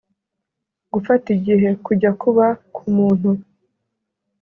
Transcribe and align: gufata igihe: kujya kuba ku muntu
gufata 0.93 1.27
igihe: 1.37 1.69
kujya 1.85 2.11
kuba 2.21 2.45
ku 2.73 2.83
muntu 2.95 3.29